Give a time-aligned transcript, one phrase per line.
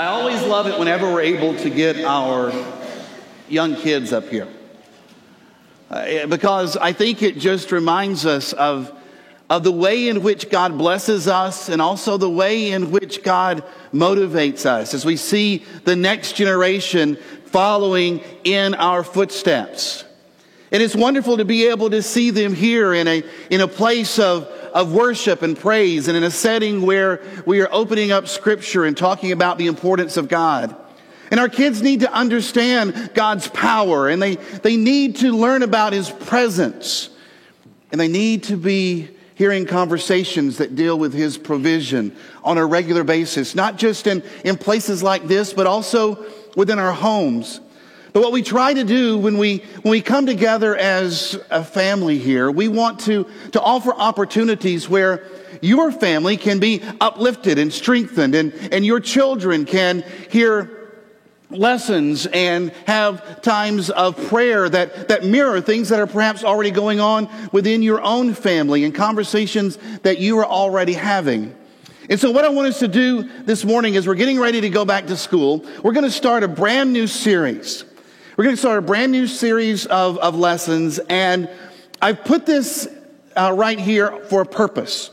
[0.00, 2.54] I always love it whenever we're able to get our
[3.50, 4.48] young kids up here.
[5.90, 8.98] Uh, because I think it just reminds us of,
[9.50, 13.62] of the way in which God blesses us and also the way in which God
[13.92, 20.06] motivates us as we see the next generation following in our footsteps.
[20.72, 24.18] And it's wonderful to be able to see them here in a, in a place
[24.18, 28.84] of, of worship and praise and in a setting where we are opening up scripture
[28.84, 30.74] and talking about the importance of God.
[31.30, 35.92] And our kids need to understand God's power and they, they need to learn about
[35.92, 37.10] His presence.
[37.92, 43.04] And they need to be hearing conversations that deal with His provision on a regular
[43.04, 46.26] basis, not just in, in places like this, but also
[46.56, 47.60] within our homes.
[48.12, 52.18] But what we try to do when we, when we come together as a family
[52.18, 55.24] here, we want to, to offer opportunities where
[55.60, 60.76] your family can be uplifted and strengthened and, and your children can hear
[61.50, 67.00] lessons and have times of prayer that, that mirror things that are perhaps already going
[67.00, 71.54] on within your own family and conversations that you are already having.
[72.08, 74.68] And so, what I want us to do this morning is we're getting ready to
[74.68, 75.64] go back to school.
[75.82, 77.84] We're going to start a brand new series.
[78.36, 81.50] We're going to start a brand new series of, of lessons, and
[82.00, 82.88] I've put this
[83.34, 85.10] uh, right here for a purpose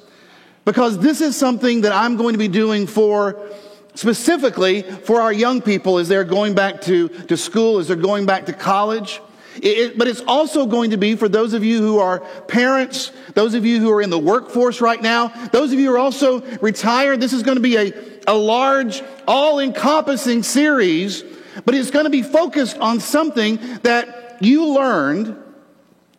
[0.66, 3.50] because this is something that I'm going to be doing for
[3.96, 8.28] specifically for our young people as they're going back to, to school, as they're going
[8.28, 9.20] back to college.
[9.56, 13.56] It, but it's also going to be for those of you who are parents, those
[13.56, 16.42] of you who are in the workforce right now, those of you who are also
[16.58, 17.20] retired.
[17.20, 17.94] This is going to be a,
[18.28, 21.24] a large, all encompassing series,
[21.66, 25.36] but it's going to be focused on something that you learned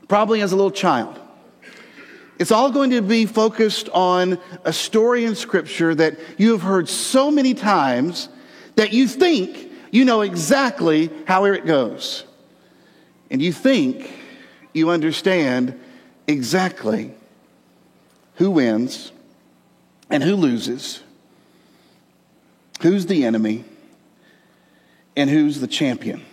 [0.09, 1.19] probably as a little child.
[2.39, 6.89] It's all going to be focused on a story in Scripture that you have heard
[6.89, 8.29] so many times
[8.77, 12.25] that you think you know exactly how it goes.
[13.31, 14.13] And you think
[14.73, 15.79] you understand
[16.27, 17.13] exactly
[18.37, 19.11] who wins
[20.09, 21.03] and who loses,
[22.81, 23.65] who's the enemy,
[25.19, 26.25] and who's the champion.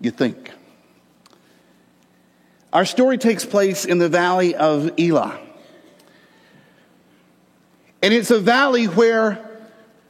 [0.00, 0.50] You think.
[2.72, 5.38] Our story takes place in the valley of Elah.
[8.02, 9.48] And it's a valley where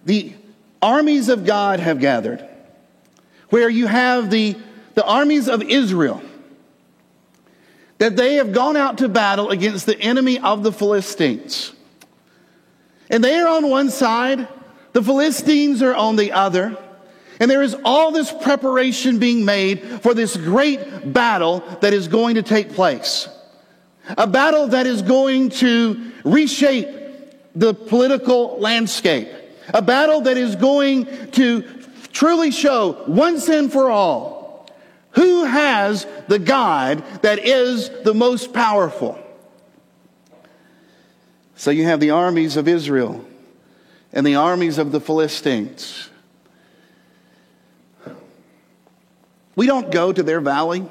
[0.06, 0.32] the
[0.80, 2.42] armies of God have gathered,
[3.50, 4.56] where you have the,
[4.94, 6.22] the armies of Israel,
[7.98, 11.74] that they have gone out to battle against the enemy of the Philistines.
[13.10, 14.48] And they are on one side,
[14.92, 16.76] the Philistines are on the other.
[17.40, 22.36] And there is all this preparation being made for this great battle that is going
[22.36, 23.28] to take place.
[24.16, 26.88] A battle that is going to reshape
[27.54, 29.28] the political landscape.
[29.74, 31.62] A battle that is going to
[32.12, 34.42] truly show once and for all
[35.12, 39.18] who has the God that is the most powerful.
[41.54, 43.24] So you have the armies of Israel
[44.12, 46.10] and the armies of the Philistines.
[49.54, 50.86] We don't go to their valley.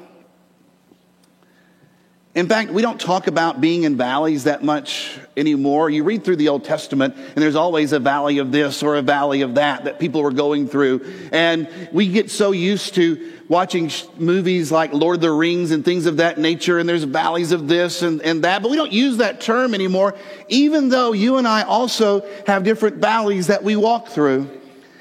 [2.34, 5.90] In fact, we don't talk about being in valleys that much anymore.
[5.90, 9.02] You read through the Old Testament, and there's always a valley of this or a
[9.02, 11.04] valley of that that people were going through.
[11.30, 16.06] And we get so used to watching movies like Lord of the Rings and things
[16.06, 19.18] of that nature, and there's valleys of this and, and that, but we don't use
[19.18, 20.14] that term anymore,
[20.48, 24.48] even though you and I also have different valleys that we walk through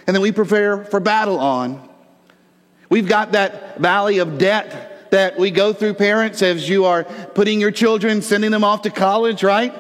[0.05, 1.87] and then we prepare for battle on.
[2.89, 7.61] We've got that valley of debt that we go through, parents, as you are putting
[7.61, 9.73] your children, sending them off to college, right?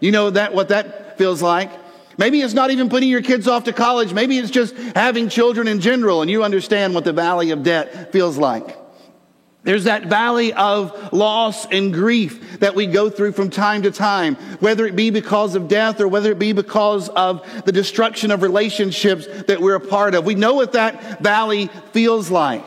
[0.00, 1.70] You know that, what that feels like.
[2.16, 4.12] Maybe it's not even putting your kids off to college.
[4.12, 8.12] Maybe it's just having children in general, and you understand what the valley of debt
[8.12, 8.76] feels like.
[9.62, 14.36] There's that valley of loss and grief that we go through from time to time,
[14.60, 18.42] whether it be because of death or whether it be because of the destruction of
[18.42, 20.24] relationships that we're a part of.
[20.24, 22.64] We know what that valley feels like.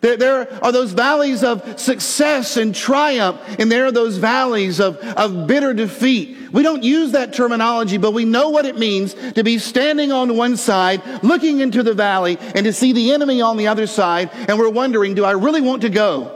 [0.00, 4.96] There, there are those valleys of success and triumph, and there are those valleys of,
[4.98, 6.36] of bitter defeat.
[6.52, 10.36] We don't use that terminology, but we know what it means to be standing on
[10.36, 14.30] one side, looking into the valley, and to see the enemy on the other side,
[14.32, 16.32] and we're wondering, do I really want to go?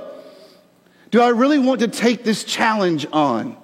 [1.10, 3.56] Do I really want to take this challenge on?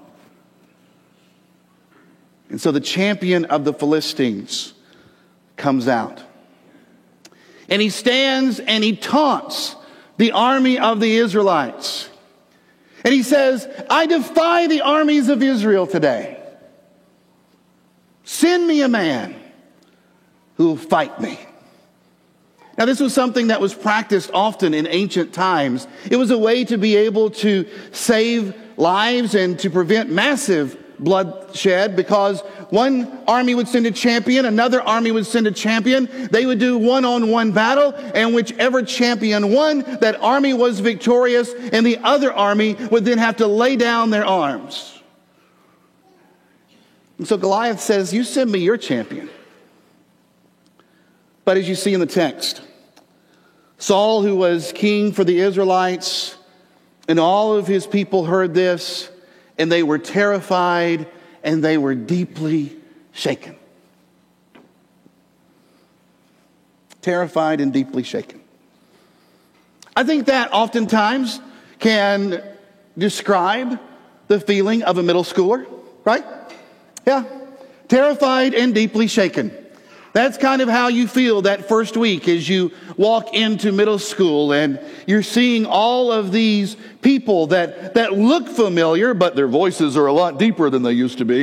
[2.48, 4.74] And so the champion of the Philistines
[5.56, 6.22] comes out.
[7.68, 9.74] And he stands and he taunts
[10.16, 12.08] the army of the Israelites.
[13.04, 16.42] And he says, I defy the armies of Israel today.
[18.24, 19.36] Send me a man
[20.56, 21.38] who will fight me.
[22.76, 25.86] Now, this was something that was practiced often in ancient times.
[26.10, 31.96] It was a way to be able to save lives and to prevent massive bloodshed
[31.96, 36.08] because one army would send a champion, another army would send a champion.
[36.30, 41.52] They would do one on one battle, and whichever champion won, that army was victorious,
[41.52, 45.00] and the other army would then have to lay down their arms.
[47.18, 49.30] And so Goliath says, You send me your champion.
[51.44, 52.60] But as you see in the text,
[53.78, 56.36] Saul, who was king for the Israelites,
[57.08, 59.08] and all of his people heard this,
[59.56, 61.06] and they were terrified
[61.46, 62.76] and they were deeply
[63.12, 63.56] shaken.
[67.00, 68.42] Terrified and deeply shaken.
[69.96, 71.40] I think that oftentimes
[71.78, 72.42] can
[72.98, 73.78] describe
[74.26, 75.66] the feeling of a middle schooler,
[76.04, 76.24] right?
[77.06, 77.24] Yeah.
[77.86, 79.52] Terrified and deeply shaken.
[80.16, 84.54] That's kind of how you feel that first week as you walk into middle school
[84.54, 90.06] and you're seeing all of these people that, that look familiar, but their voices are
[90.06, 91.42] a lot deeper than they used to be.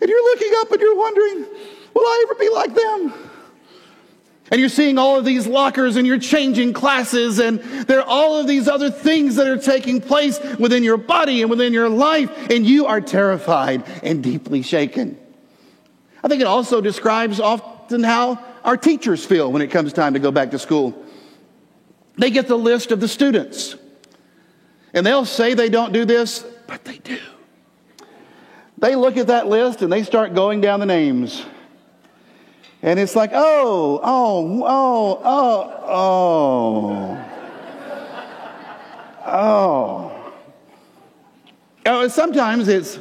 [0.00, 1.46] And you're looking up and you're wondering,
[1.94, 3.30] will I ever be like them?
[4.52, 8.38] And you're seeing all of these lockers and you're changing classes and there are all
[8.38, 12.30] of these other things that are taking place within your body and within your life
[12.52, 15.18] and you are terrified and deeply shaken.
[16.26, 20.18] I think it also describes often how our teachers feel when it comes time to
[20.18, 21.06] go back to school.
[22.18, 23.76] They get the list of the students,
[24.92, 27.20] and they'll say they don't do this, but they do.
[28.78, 31.46] They look at that list and they start going down the names.
[32.82, 37.22] And it's like, oh, oh, oh, oh, oh.
[39.28, 40.32] Oh.
[41.86, 42.98] oh sometimes it's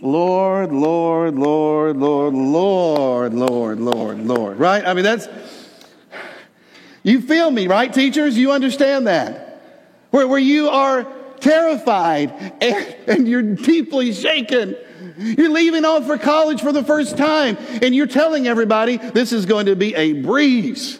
[0.00, 4.58] Lord, Lord, Lord, Lord, Lord, Lord, Lord, Lord.
[4.58, 4.84] Right?
[4.84, 5.28] I mean, that's.
[7.02, 8.36] You feel me, right, teachers?
[8.36, 9.62] You understand that.
[10.10, 11.06] Where, where you are
[11.40, 14.76] terrified and, and you're deeply shaken.
[15.16, 19.46] You're leaving off for college for the first time, and you're telling everybody this is
[19.46, 20.98] going to be a breeze.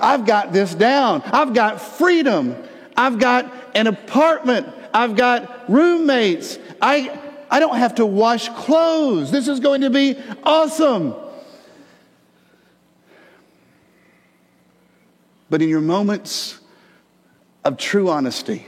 [0.00, 1.22] I've got this down.
[1.24, 2.56] I've got freedom.
[2.96, 4.68] I've got an apartment.
[4.92, 6.58] I've got roommates.
[6.80, 7.18] I,
[7.50, 9.30] I don't have to wash clothes.
[9.30, 11.14] This is going to be awesome.
[15.50, 16.58] But in your moments
[17.64, 18.66] of true honesty,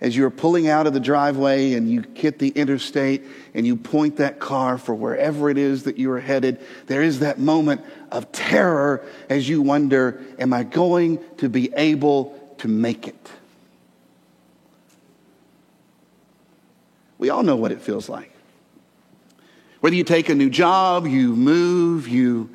[0.00, 3.24] as you're pulling out of the driveway and you hit the interstate
[3.54, 7.20] and you point that car for wherever it is that you are headed, there is
[7.20, 13.08] that moment of terror as you wonder, Am I going to be able to make
[13.08, 13.30] it?
[17.18, 18.30] We all know what it feels like.
[19.80, 22.50] Whether you take a new job, you move, you,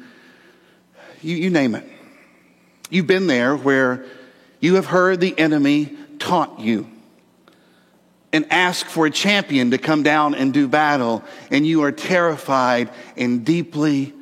[1.21, 1.87] you, you name it.
[2.89, 4.05] You've been there where
[4.59, 6.89] you have heard the enemy taunt you
[8.33, 12.89] and ask for a champion to come down and do battle, and you are terrified
[13.17, 14.13] and deeply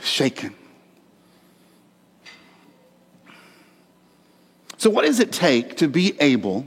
[0.00, 0.54] shaken.
[4.76, 6.66] So, what does it take to be able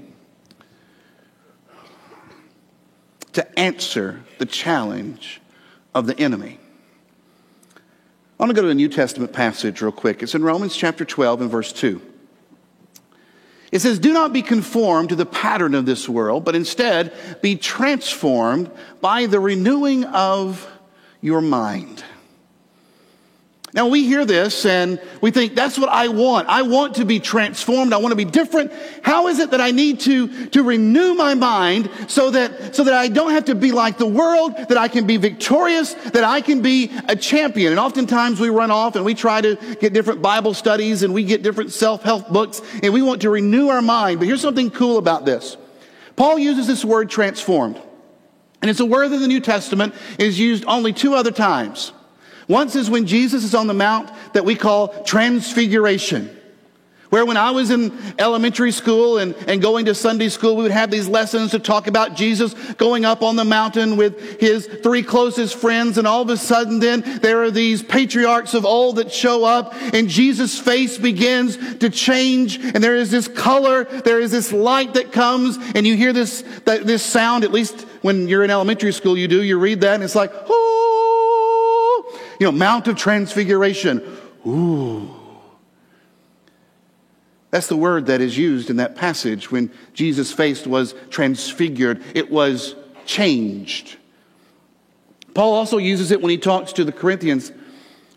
[3.33, 5.41] to answer the challenge
[5.93, 6.59] of the enemy.
[7.75, 10.23] I want to go to a New Testament passage real quick.
[10.23, 12.01] It's in Romans chapter 12 and verse 2.
[13.71, 17.55] It says, Do not be conformed to the pattern of this world, but instead be
[17.55, 20.67] transformed by the renewing of
[21.21, 22.03] your mind
[23.73, 26.49] now we hear this and we think, that's what I want.
[26.49, 27.93] I want to be transformed.
[27.93, 28.73] I want to be different.
[29.01, 32.93] How is it that I need to, to renew my mind so that, so that
[32.93, 36.41] I don't have to be like the world, that I can be victorious, that I
[36.41, 37.71] can be a champion?
[37.71, 41.23] And oftentimes we run off and we try to get different Bible studies and we
[41.23, 44.19] get different self-help books and we want to renew our mind.
[44.19, 45.55] But here's something cool about this.
[46.17, 47.81] Paul uses this word transformed.
[48.61, 51.93] And it's a word in the New Testament is used only two other times.
[52.47, 56.37] Once is when Jesus is on the mount that we call transfiguration.
[57.11, 60.71] Where when I was in elementary school and, and going to Sunday school, we would
[60.71, 65.03] have these lessons to talk about Jesus going up on the mountain with his three
[65.03, 65.97] closest friends.
[65.97, 69.73] And all of a sudden then there are these patriarchs of old that show up
[69.93, 72.55] and Jesus' face begins to change.
[72.55, 73.83] And there is this color.
[73.83, 78.29] There is this light that comes and you hear this, this sound, at least when
[78.29, 81.10] you're in elementary school, you do, you read that and it's like, oh,
[82.41, 84.01] you know, Mount of Transfiguration.
[84.47, 85.11] Ooh.
[87.51, 92.01] That's the word that is used in that passage when Jesus' face was transfigured.
[92.15, 92.73] It was
[93.05, 93.95] changed.
[95.35, 97.51] Paul also uses it when he talks to the Corinthians,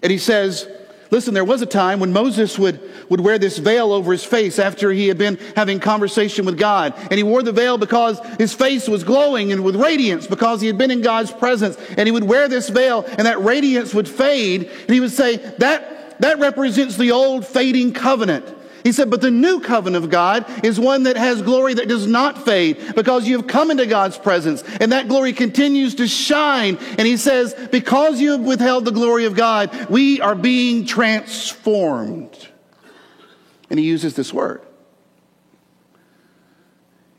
[0.02, 0.66] and he says,
[1.14, 4.58] Listen, there was a time when Moses would, would wear this veil over his face
[4.58, 6.92] after he had been having conversation with God.
[6.98, 10.66] And he wore the veil because his face was glowing and with radiance because he
[10.66, 11.76] had been in God's presence.
[11.96, 14.64] And he would wear this veil and that radiance would fade.
[14.64, 18.52] And he would say, that, that represents the old fading covenant.
[18.84, 22.06] He said, but the new covenant of God is one that has glory that does
[22.06, 26.76] not fade because you have come into God's presence and that glory continues to shine.
[26.98, 32.48] And he says, because you have withheld the glory of God, we are being transformed.
[33.70, 34.60] And he uses this word.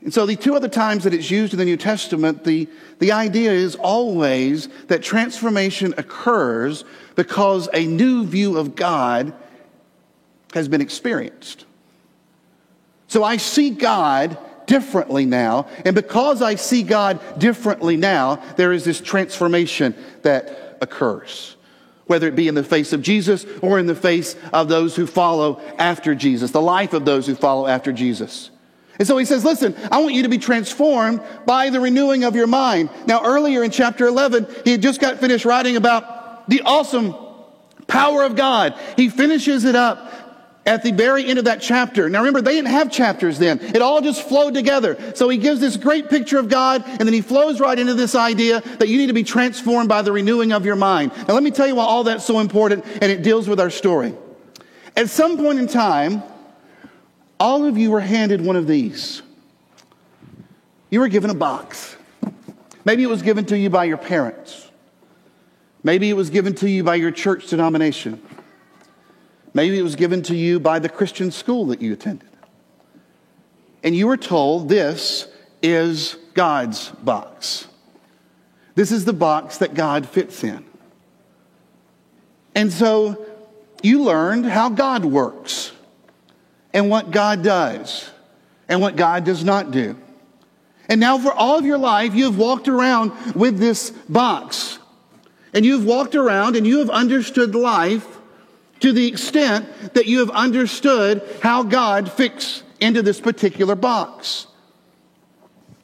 [0.01, 2.69] And so, the two other times that it's used in the New Testament, the,
[2.99, 9.33] the idea is always that transformation occurs because a new view of God
[10.55, 11.65] has been experienced.
[13.07, 15.67] So I see God differently now.
[15.85, 19.93] And because I see God differently now, there is this transformation
[20.23, 21.55] that occurs.
[22.07, 25.05] Whether it be in the face of Jesus or in the face of those who
[25.05, 28.49] follow after Jesus, the life of those who follow after Jesus.
[28.97, 32.35] And so he says, listen, I want you to be transformed by the renewing of
[32.35, 32.89] your mind.
[33.07, 37.13] Now, earlier in chapter 11, he had just got finished writing about the awesome
[37.87, 38.79] power of God.
[38.95, 40.24] He finishes it up
[40.65, 42.09] at the very end of that chapter.
[42.09, 43.59] Now remember, they didn't have chapters then.
[43.59, 44.97] It all just flowed together.
[45.15, 48.15] So he gives this great picture of God, and then he flows right into this
[48.15, 51.11] idea that you need to be transformed by the renewing of your mind.
[51.27, 53.69] Now let me tell you why all that's so important, and it deals with our
[53.69, 54.13] story.
[54.95, 56.23] At some point in time,
[57.39, 59.21] all of you were handed one of these.
[60.89, 61.95] You were given a box.
[62.85, 64.71] Maybe it was given to you by your parents.
[65.83, 68.21] Maybe it was given to you by your church denomination.
[69.55, 72.27] Maybe it was given to you by the Christian school that you attended.
[73.83, 75.29] And you were told this
[75.63, 77.65] is God's box.
[78.75, 80.65] This is the box that God fits in.
[82.53, 83.25] And so
[83.81, 85.71] you learned how God works
[86.73, 88.09] and what God does
[88.67, 89.95] and what God does not do.
[90.89, 94.79] And now, for all of your life, you have walked around with this box.
[95.53, 98.14] And you've walked around and you have understood life
[98.79, 104.47] to the extent that you have understood how God fits into this particular box.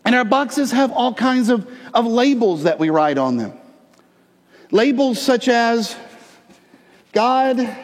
[0.04, 3.54] And our boxes have all kinds of, of labels that we write on them.
[4.72, 5.96] Labels such as
[7.14, 7.76] God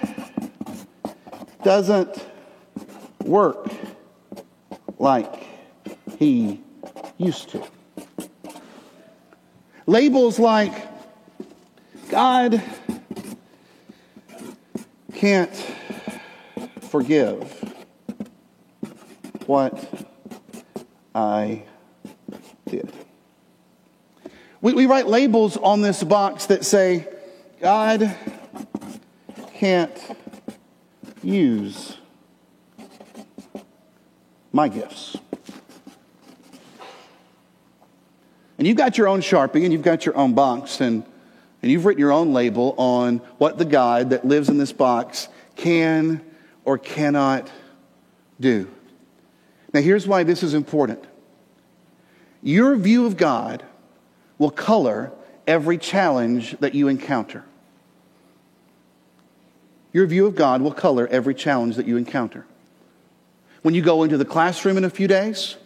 [1.64, 2.26] doesn't
[3.24, 3.70] work
[4.98, 5.46] like
[6.18, 6.62] he
[7.18, 7.64] used to.
[9.86, 10.74] Labels like
[12.10, 12.64] God
[15.18, 15.56] can't
[16.80, 17.42] forgive
[19.48, 20.08] what
[21.16, 21.64] I
[22.68, 22.94] did.
[24.62, 27.08] We, we write labels on this box that say,
[27.60, 28.16] God
[29.56, 30.00] can't
[31.24, 31.98] use
[34.54, 35.18] my gifts.
[38.60, 41.04] And you've got your own Sharpie and you've got your own box, and
[41.68, 45.28] and you've written your own label on what the God that lives in this box
[45.58, 46.24] can
[46.64, 47.52] or cannot
[48.40, 48.72] do.
[49.74, 51.04] Now, here's why this is important
[52.42, 53.66] your view of God
[54.38, 55.12] will color
[55.46, 57.44] every challenge that you encounter.
[59.92, 62.46] Your view of God will color every challenge that you encounter.
[63.62, 65.58] When you go into the classroom in a few days,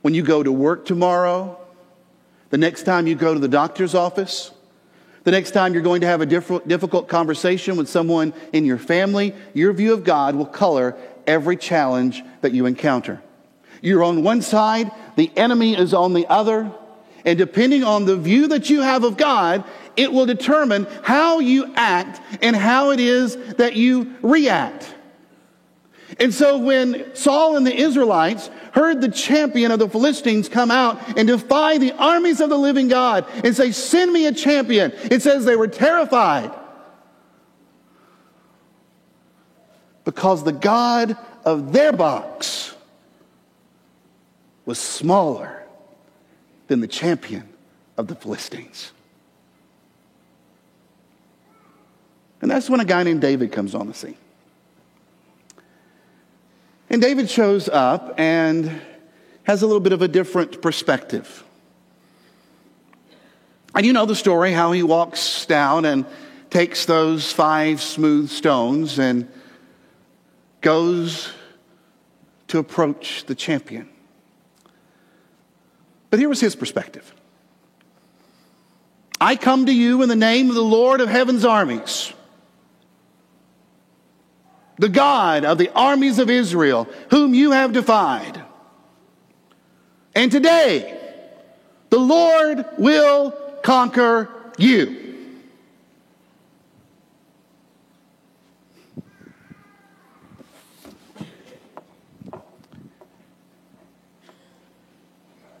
[0.00, 1.60] when you go to work tomorrow,
[2.48, 4.52] the next time you go to the doctor's office,
[5.26, 9.34] the next time you're going to have a difficult conversation with someone in your family,
[9.54, 13.20] your view of God will color every challenge that you encounter.
[13.82, 16.70] You're on one side, the enemy is on the other,
[17.24, 19.64] and depending on the view that you have of God,
[19.96, 24.94] it will determine how you act and how it is that you react.
[26.18, 31.18] And so when Saul and the Israelites heard the champion of the Philistines come out
[31.18, 35.22] and defy the armies of the living God and say, Send me a champion, it
[35.22, 36.52] says they were terrified.
[40.04, 42.74] Because the God of their box
[44.64, 45.64] was smaller
[46.68, 47.48] than the champion
[47.96, 48.92] of the Philistines.
[52.40, 54.16] And that's when a guy named David comes on the scene.
[56.88, 58.80] And David shows up and
[59.42, 61.44] has a little bit of a different perspective.
[63.74, 66.06] And you know the story how he walks down and
[66.50, 69.28] takes those five smooth stones and
[70.60, 71.32] goes
[72.48, 73.88] to approach the champion.
[76.10, 77.12] But here was his perspective.
[79.20, 82.12] I come to you in the name of the Lord of heaven's armies,
[84.78, 88.42] the God of the armies of Israel, whom you have defied.
[90.14, 90.98] And today,
[91.90, 95.04] the Lord will conquer you.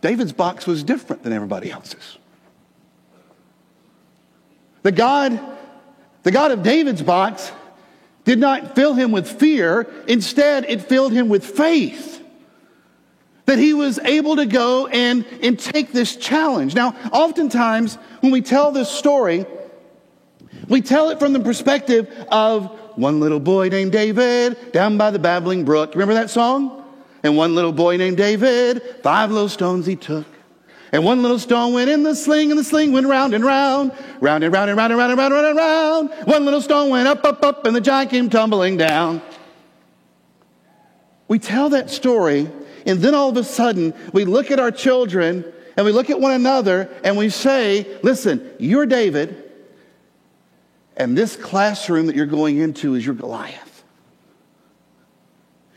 [0.00, 2.18] David's box was different than everybody else's.
[4.82, 5.40] The God,
[6.22, 7.50] the God of David's box
[8.26, 9.88] did not fill him with fear.
[10.06, 12.22] Instead, it filled him with faith
[13.46, 16.74] that he was able to go and, and take this challenge.
[16.74, 19.46] Now, oftentimes when we tell this story,
[20.68, 22.66] we tell it from the perspective of
[22.96, 25.94] one little boy named David down by the babbling brook.
[25.94, 26.84] Remember that song?
[27.22, 30.26] And one little boy named David, five little stones he took.
[30.96, 33.92] And one little stone went in the sling, and the sling went round and round,
[34.18, 36.26] round and round and round and round and round and round and round.
[36.26, 39.20] One little stone went up, up, up, and the giant came tumbling down.
[41.28, 42.50] We tell that story,
[42.86, 45.44] and then all of a sudden, we look at our children
[45.76, 49.52] and we look at one another and we say, Listen, you're David,
[50.96, 53.84] and this classroom that you're going into is your Goliath.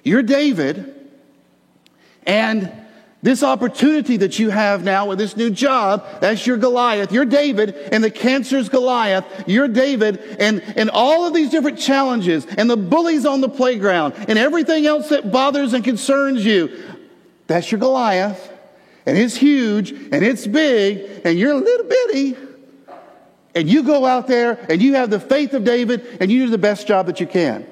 [0.01, 0.95] You're David,
[2.25, 2.71] and
[3.21, 7.11] this opportunity that you have now with this new job, that's your Goliath.
[7.11, 9.25] You're David, and the cancer's Goliath.
[9.45, 14.13] You're David, and, and all of these different challenges, and the bullies on the playground,
[14.29, 16.81] and everything else that bothers and concerns you.
[17.47, 18.53] That's your Goliath,
[19.05, 22.37] and it's huge, and it's big, and you're a little bitty.
[23.55, 26.51] And you go out there, and you have the faith of David, and you do
[26.51, 27.67] the best job that you can.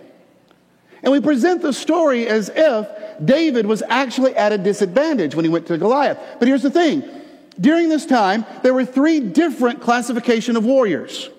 [1.04, 5.50] And we present the story as if David was actually at a disadvantage when he
[5.50, 6.20] went to Goliath.
[6.40, 7.04] But here's the thing
[7.60, 11.30] during this time, there were three different classification of warriors.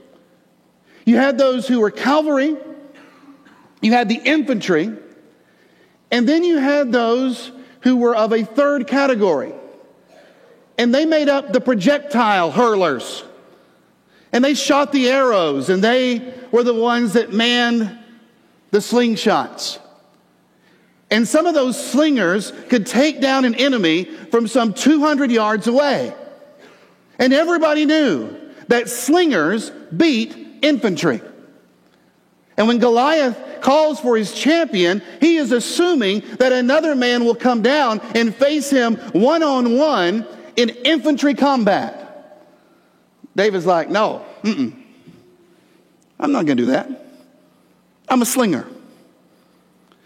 [1.04, 2.56] You had those who were cavalry,
[3.80, 4.92] you had the infantry,
[6.10, 9.52] and then you had those who were of a third category.
[10.76, 13.24] And they made up the projectile hurlers.
[14.32, 17.98] And they shot the arrows, and they were the ones that manned
[18.70, 19.78] the slingshots.
[21.10, 26.14] And some of those slingers could take down an enemy from some 200 yards away.
[27.18, 28.36] And everybody knew
[28.68, 31.22] that slingers beat infantry.
[32.56, 37.62] And when Goliath calls for his champion, he is assuming that another man will come
[37.62, 42.04] down and face him one on one in infantry combat.
[43.34, 46.90] David's like, no, I'm not going to do that.
[48.08, 48.66] I'm a slinger.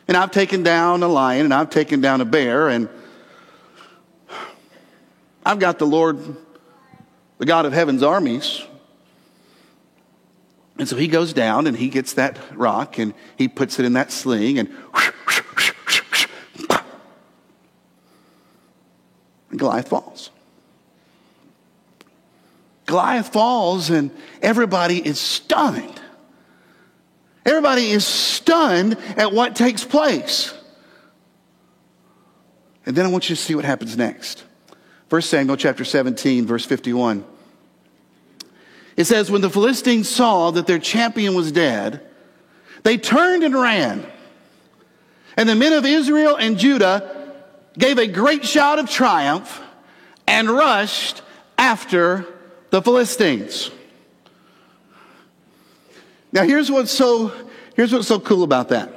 [0.08, 2.88] And I've taken down a lion and I've taken down a bear and
[5.44, 6.18] I've got the Lord,
[7.38, 8.62] the God of heaven's armies.
[10.78, 13.92] And so he goes down and he gets that rock and he puts it in
[13.92, 14.68] that sling and,
[19.50, 20.30] and Goliath falls.
[22.86, 24.10] Goliath falls and
[24.42, 26.01] everybody is stunned.
[27.44, 30.54] Everybody is stunned at what takes place.
[32.86, 34.44] And then I want you to see what happens next.
[35.08, 37.24] 1 Samuel chapter 17, verse 51.
[38.96, 42.00] It says, When the Philistines saw that their champion was dead,
[42.82, 44.06] they turned and ran.
[45.36, 47.34] And the men of Israel and Judah
[47.78, 49.60] gave a great shout of triumph
[50.26, 51.22] and rushed
[51.56, 52.26] after
[52.70, 53.70] the Philistines.
[56.32, 57.32] Now, here's what's so,
[57.76, 58.92] here's what's so cool about that.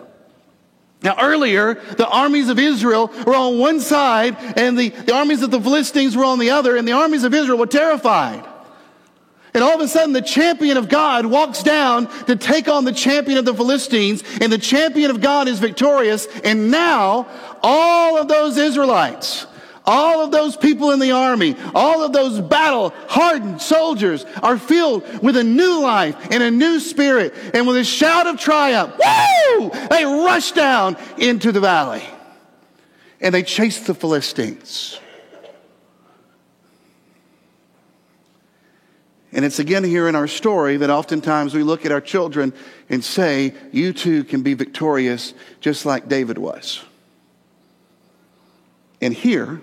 [1.04, 5.52] Now, earlier, the armies of Israel were on one side, and the, the armies of
[5.52, 8.44] the Philistines were on the other, and the armies of Israel were terrified.
[9.54, 12.92] And all of a sudden, the champion of God walks down to take on the
[12.92, 16.28] champion of the Philistines, and the champion of God is victorious.
[16.44, 17.28] And now,
[17.62, 19.46] all of those Israelites
[19.86, 25.04] all of those people in the army, all of those battle hardened soldiers are filled
[25.24, 27.34] with a new life and a new spirit.
[27.54, 29.72] And with a shout of triumph, woo!
[29.90, 32.04] They rush down into the valley
[33.22, 35.00] and they chase the Philistines.
[39.32, 42.54] And it's again here in our story that oftentimes we look at our children
[42.90, 46.82] and say, You too can be victorious just like David was.
[49.02, 49.62] And here,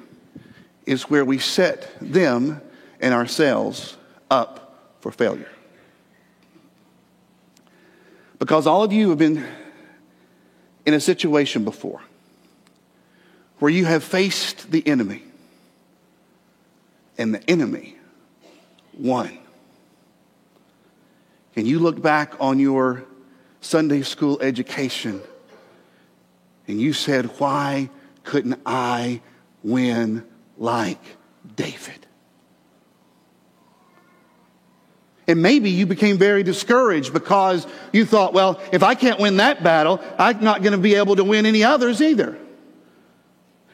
[0.87, 2.61] is where we set them
[3.01, 3.97] and ourselves
[4.31, 5.51] up for failure.
[8.39, 9.45] Because all of you have been
[10.85, 12.01] in a situation before
[13.59, 15.23] where you have faced the enemy
[17.17, 17.97] and the enemy
[18.99, 19.39] won.
[21.55, 23.05] and you look back on your
[23.61, 25.21] Sunday school education
[26.67, 27.91] and you said, Why
[28.25, 29.21] couldn't I
[29.63, 30.25] win
[30.57, 31.01] like
[31.57, 32.07] David?
[35.29, 39.63] And maybe you became very discouraged because you thought, well, if I can't win that
[39.63, 42.37] battle, I'm not going to be able to win any others either.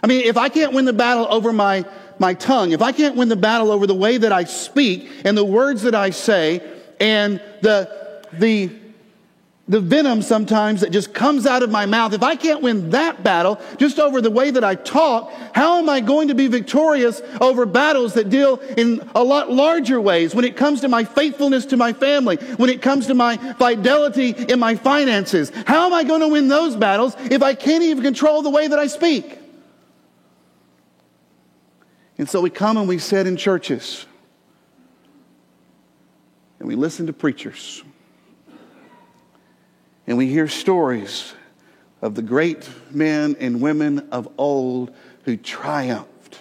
[0.02, 1.84] I mean, if I can't win the battle over my,
[2.18, 5.36] my tongue, if I can't win the battle over the way that I speak and
[5.36, 6.62] the words that I say
[7.00, 8.70] and the, the
[9.68, 13.22] the venom sometimes that just comes out of my mouth, if I can't win that
[13.22, 17.20] battle just over the way that I talk, how am I going to be victorious
[17.40, 21.66] over battles that deal in a lot larger ways when it comes to my faithfulness
[21.66, 25.52] to my family, when it comes to my fidelity in my finances?
[25.66, 28.68] How am I going to win those battles if I can't even control the way
[28.68, 29.38] that I speak?
[32.16, 34.06] And so we come and we sit in churches
[36.58, 37.84] and we listen to preachers
[40.08, 41.34] and we hear stories
[42.00, 44.90] of the great men and women of old
[45.24, 46.38] who triumphed.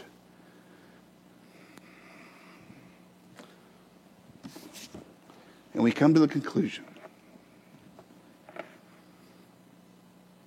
[5.73, 6.85] And we come to the conclusion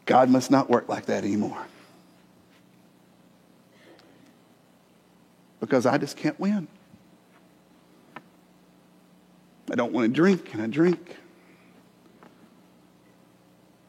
[0.07, 1.63] God must not work like that anymore.
[5.61, 6.67] Because I just can't win.
[9.71, 11.19] I don't want to drink, and I drink.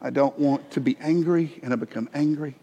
[0.02, 2.56] I don't want to be angry and I become angry.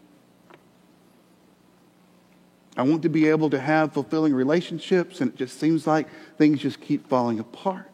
[2.76, 6.60] I want to be able to have fulfilling relationships and it just seems like things
[6.60, 7.90] just keep falling apart.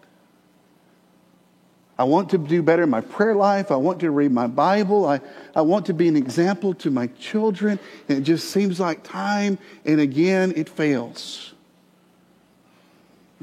[1.97, 3.71] I want to do better in my prayer life.
[3.71, 5.07] I want to read my Bible.
[5.07, 5.21] I,
[5.55, 7.79] I want to be an example to my children.
[8.09, 11.55] And it just seems like time and again it fails.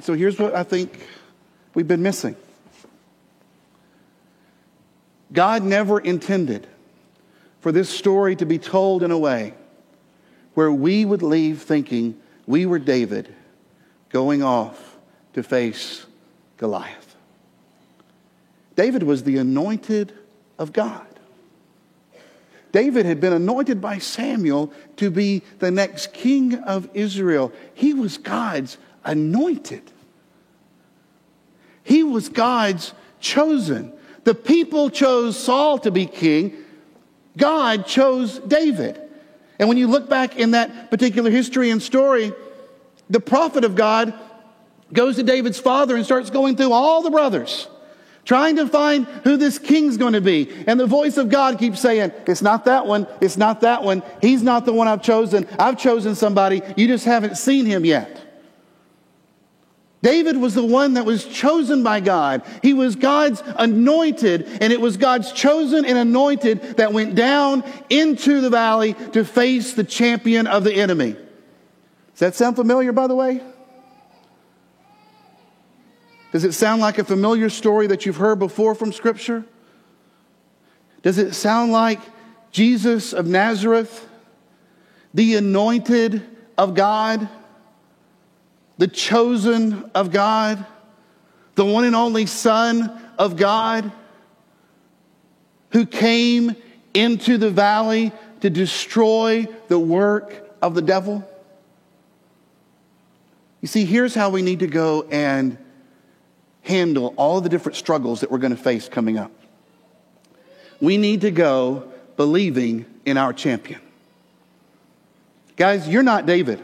[0.01, 1.07] So here's what I think
[1.73, 2.35] we've been missing.
[5.33, 6.67] God never intended
[7.61, 9.53] for this story to be told in a way
[10.53, 13.33] where we would leave thinking we were David
[14.09, 14.97] going off
[15.33, 16.05] to face
[16.57, 17.15] Goliath.
[18.75, 20.13] David was the anointed
[20.57, 21.05] of God.
[22.71, 27.51] David had been anointed by Samuel to be the next king of Israel.
[27.73, 29.83] He was God's anointed.
[31.83, 33.93] He was God's chosen.
[34.23, 36.57] The people chose Saul to be king.
[37.37, 39.01] God chose David.
[39.59, 42.33] And when you look back in that particular history and story,
[43.09, 44.13] the prophet of God
[44.93, 47.67] goes to David's father and starts going through all the brothers,
[48.25, 50.49] trying to find who this king's going to be.
[50.67, 53.07] And the voice of God keeps saying, It's not that one.
[53.21, 54.03] It's not that one.
[54.21, 55.47] He's not the one I've chosen.
[55.57, 56.61] I've chosen somebody.
[56.75, 58.20] You just haven't seen him yet.
[60.01, 62.41] David was the one that was chosen by God.
[62.63, 68.41] He was God's anointed, and it was God's chosen and anointed that went down into
[68.41, 71.11] the valley to face the champion of the enemy.
[71.11, 73.41] Does that sound familiar, by the way?
[76.31, 79.45] Does it sound like a familiar story that you've heard before from Scripture?
[81.03, 81.99] Does it sound like
[82.51, 84.07] Jesus of Nazareth,
[85.13, 87.27] the anointed of God?
[88.77, 90.65] The chosen of God,
[91.55, 93.91] the one and only Son of God,
[95.71, 96.55] who came
[96.93, 101.27] into the valley to destroy the work of the devil?
[103.61, 105.57] You see, here's how we need to go and
[106.63, 109.31] handle all the different struggles that we're going to face coming up.
[110.79, 113.79] We need to go believing in our champion.
[115.55, 116.59] Guys, you're not David.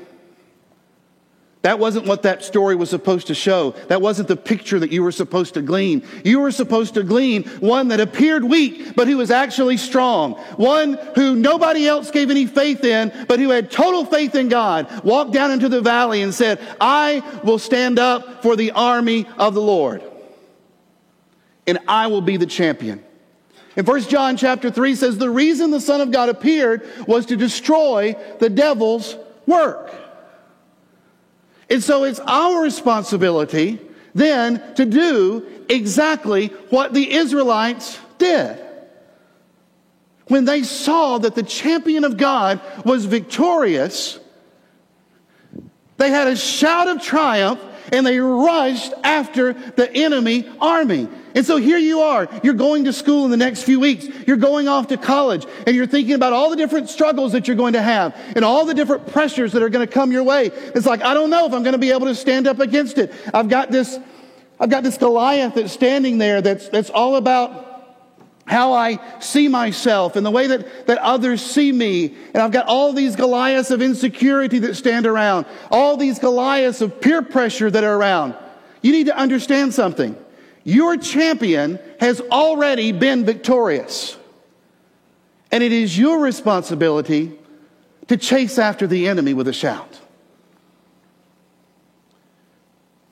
[1.63, 3.71] That wasn't what that story was supposed to show.
[3.87, 6.03] That wasn't the picture that you were supposed to glean.
[6.23, 10.35] You were supposed to glean one that appeared weak, but who was actually strong.
[10.55, 15.03] One who nobody else gave any faith in, but who had total faith in God,
[15.03, 19.53] walked down into the valley and said, I will stand up for the army of
[19.53, 20.03] the Lord.
[21.65, 23.03] And I will be the champion.
[23.75, 27.35] In 1 John chapter 3 says, the reason the Son of God appeared was to
[27.35, 30.06] destroy the devil's work.
[31.69, 33.79] And so it's our responsibility
[34.13, 38.59] then to do exactly what the Israelites did.
[40.27, 44.19] When they saw that the champion of God was victorious,
[45.97, 51.07] they had a shout of triumph and they rushed after the enemy army.
[51.35, 52.27] And so here you are.
[52.43, 54.07] You're going to school in the next few weeks.
[54.25, 57.57] You're going off to college and you're thinking about all the different struggles that you're
[57.57, 60.47] going to have and all the different pressures that are going to come your way.
[60.47, 62.97] It's like, I don't know if I'm going to be able to stand up against
[62.97, 63.13] it.
[63.33, 63.99] I've got this
[64.59, 67.66] I've got this Goliath that's standing there that's, that's all about
[68.47, 72.15] how I see myself and the way that, that others see me.
[72.33, 76.99] And I've got all these Goliaths of insecurity that stand around, all these Goliaths of
[76.99, 78.35] peer pressure that are around.
[78.81, 80.15] You need to understand something.
[80.63, 84.17] Your champion has already been victorious.
[85.51, 87.37] And it is your responsibility
[88.07, 89.99] to chase after the enemy with a shout.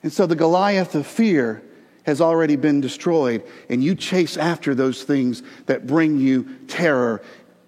[0.02, 1.62] And so the Goliath of fear
[2.06, 7.20] has already been destroyed, and you chase after those things that bring you terror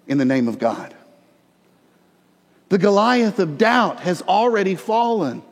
[0.07, 0.95] in the name of God.
[2.69, 5.43] The Goliath of doubt has already fallen.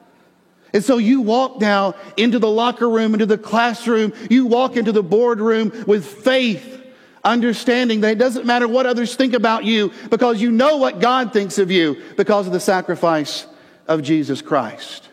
[0.73, 4.93] And so you walk now into the locker room, into the classroom, you walk into
[4.93, 6.81] the boardroom with faith,
[7.25, 11.33] understanding that it doesn't matter what others think about you because you know what God
[11.33, 13.47] thinks of you because of the sacrifice
[13.87, 15.09] of Jesus Christ.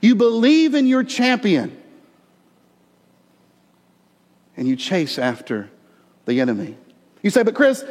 [0.00, 1.80] You believe in your champion
[4.56, 5.70] and you chase after
[6.26, 6.76] the enemy.
[7.22, 7.84] You say, but Chris,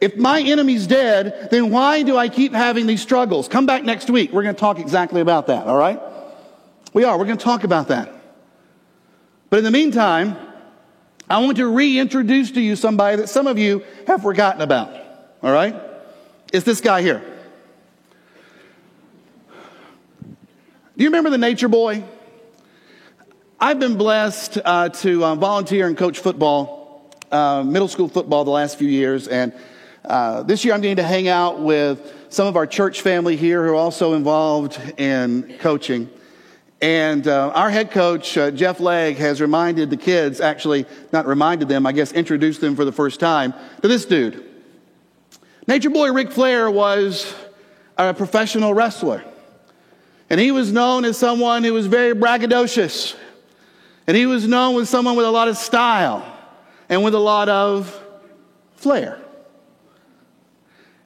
[0.00, 3.48] if my enemy's dead, then why do I keep having these struggles?
[3.48, 4.32] Come back next week.
[4.32, 6.00] We're going to talk exactly about that, all right?
[6.92, 7.16] We are.
[7.16, 8.12] We're going to talk about that.
[9.48, 10.36] But in the meantime,
[11.30, 14.94] I want to reintroduce to you somebody that some of you have forgotten about,
[15.42, 15.76] all right?
[16.52, 17.22] It's this guy here.
[20.96, 22.04] Do you remember the Nature Boy?
[23.64, 28.50] I've been blessed uh, to uh, volunteer and coach football, uh, middle school football, the
[28.50, 29.28] last few years.
[29.28, 29.52] And
[30.04, 33.64] uh, this year I'm getting to hang out with some of our church family here
[33.64, 36.10] who are also involved in coaching.
[36.80, 41.68] And uh, our head coach, uh, Jeff Legg, has reminded the kids, actually, not reminded
[41.68, 44.44] them, I guess introduced them for the first time to this dude.
[45.68, 47.32] Nature Boy Ric Flair was
[47.96, 49.22] a professional wrestler.
[50.30, 53.14] And he was known as someone who was very braggadocious.
[54.12, 56.22] And he was known as someone with a lot of style
[56.90, 57.98] and with a lot of
[58.76, 59.18] flair.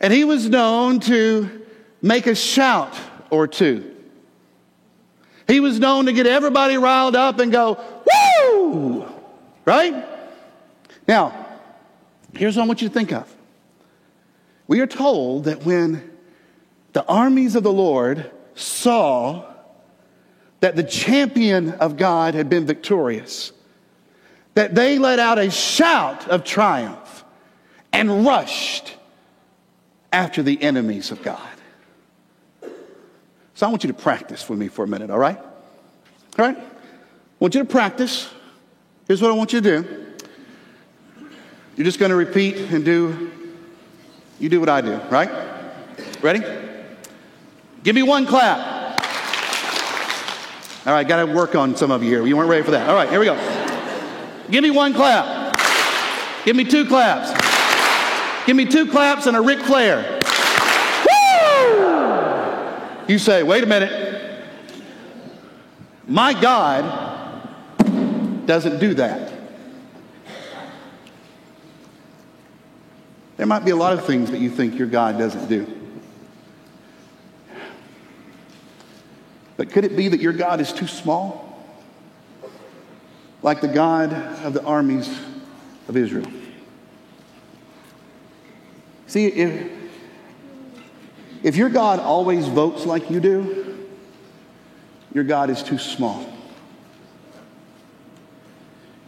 [0.00, 1.64] And he was known to
[2.02, 2.98] make a shout
[3.30, 3.94] or two.
[5.46, 7.78] He was known to get everybody riled up and go,
[8.42, 9.06] woo!
[9.64, 10.04] Right?
[11.06, 11.46] Now,
[12.34, 13.32] here's what I want you to think of.
[14.66, 16.10] We are told that when
[16.92, 19.44] the armies of the Lord saw
[20.60, 23.52] that the champion of God had been victorious,
[24.54, 27.24] that they let out a shout of triumph
[27.92, 28.96] and rushed
[30.12, 31.48] after the enemies of God.
[33.54, 35.38] So I want you to practice with me for a minute, all right?
[35.38, 36.58] All right?
[36.58, 36.64] I
[37.38, 38.28] want you to practice.
[39.06, 40.06] Here's what I want you to do.
[41.76, 43.30] You're just going to repeat and do,
[44.38, 45.30] you do what I do, right?
[46.22, 46.42] Ready?
[47.82, 48.75] Give me one clap.
[50.86, 52.24] All right, got to work on some of you here.
[52.24, 52.88] You weren't ready for that.
[52.88, 53.34] All right, here we go.
[54.48, 55.58] Give me one clap.
[56.44, 57.32] Give me two claps.
[58.46, 60.20] Give me two claps and a Ric Flair.
[61.10, 63.12] Woo!
[63.12, 64.44] You say, wait a minute.
[66.06, 67.48] My God
[68.46, 69.32] doesn't do that.
[73.36, 75.75] There might be a lot of things that you think your God doesn't do.
[79.56, 81.42] But could it be that your God is too small?
[83.42, 84.12] Like the God
[84.44, 85.08] of the armies
[85.88, 86.26] of Israel.
[89.06, 89.72] See, if,
[91.42, 93.88] if your God always votes like you do,
[95.14, 96.26] your God is too small.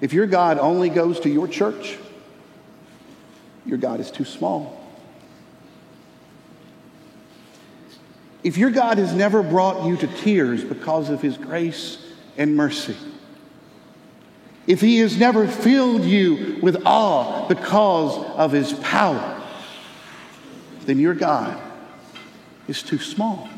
[0.01, 1.99] If your God only goes to your church,
[3.67, 4.88] your God is too small.
[8.49, 11.99] If your God has never brought you to tears because of his grace
[12.39, 12.97] and mercy,
[14.67, 19.39] if he has never filled you with awe because of his power,
[20.87, 21.61] then your God
[22.69, 23.51] is too small.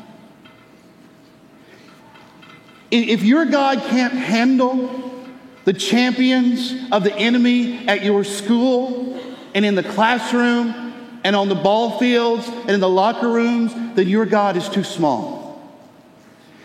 [2.91, 5.23] If your God can't handle
[5.63, 9.17] the champions of the enemy at your school
[9.55, 10.80] and in the classroom
[11.23, 14.83] and on the ball fields and in the locker rooms, then your God is too
[14.83, 15.41] small.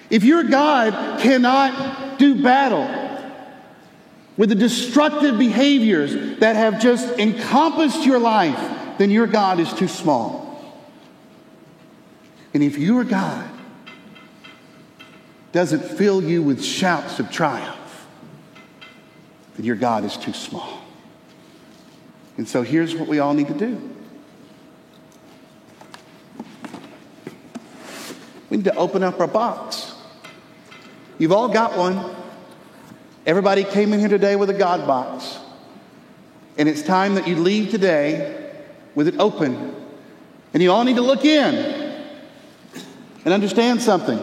[0.08, 2.88] If your God cannot do battle
[4.36, 9.88] with the destructive behaviors that have just encompassed your life, then your God is too
[9.88, 10.46] small.
[12.54, 13.50] And if your God
[15.52, 18.06] doesn't fill you with shouts of triumph,
[19.56, 20.82] then your God is too small.
[22.36, 23.95] And so here's what we all need to do
[28.50, 29.94] We need to open up our box.
[31.18, 32.14] You've all got one.
[33.26, 35.38] Everybody came in here today with a God box.
[36.58, 38.52] And it's time that you leave today
[38.94, 39.74] with it open.
[40.54, 41.54] And you all need to look in
[43.24, 44.18] and understand something.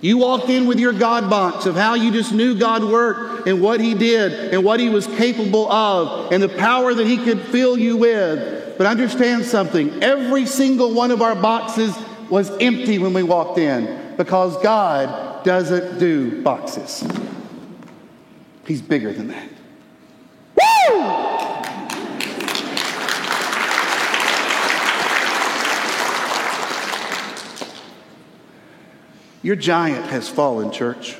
[0.00, 3.60] You walked in with your God box of how you just knew God worked and
[3.60, 7.40] what He did and what He was capable of and the power that He could
[7.40, 8.63] fill you with.
[8.76, 11.96] But understand something every single one of our boxes
[12.28, 17.06] was empty when we walked in because God doesn't do boxes,
[18.66, 19.48] He's bigger than that.
[20.56, 21.24] Woo!
[29.42, 31.18] Your giant has fallen, church.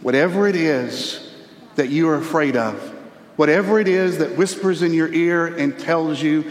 [0.00, 1.34] Whatever it is
[1.74, 2.95] that you are afraid of,
[3.36, 6.44] whatever it is that whispers in your ear and tells you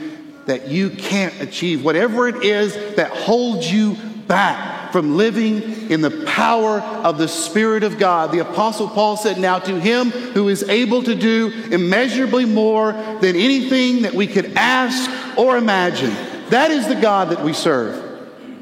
[0.45, 3.95] that you can't achieve, whatever it is that holds you
[4.27, 8.31] back from living in the power of the Spirit of God.
[8.31, 13.35] The Apostle Paul said, Now to him who is able to do immeasurably more than
[13.35, 16.15] anything that we could ask or imagine.
[16.49, 18.04] That is the God that we serve.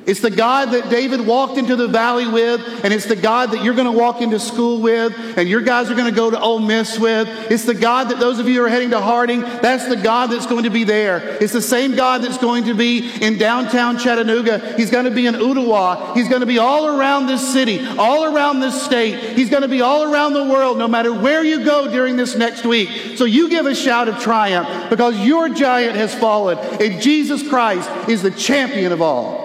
[0.05, 3.63] It's the God that David walked into the valley with, and it's the God that
[3.63, 6.39] you're going to walk into school with, and your guys are going to go to
[6.39, 7.27] Ole Miss with.
[7.49, 10.29] It's the God that those of you who are heading to Harding, that's the God
[10.29, 11.37] that's going to be there.
[11.41, 14.75] It's the same God that's going to be in downtown Chattanooga.
[14.75, 16.15] He's going to be in Ooltewah.
[16.15, 19.37] He's going to be all around this city, all around this state.
[19.37, 22.35] He's going to be all around the world, no matter where you go during this
[22.35, 23.17] next week.
[23.17, 27.89] So you give a shout of triumph because your giant has fallen, and Jesus Christ
[28.09, 29.42] is the champion of all.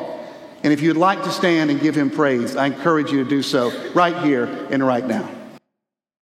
[0.62, 3.42] And if you'd like to stand and give him praise, I encourage you to do
[3.42, 5.38] so right here and right now.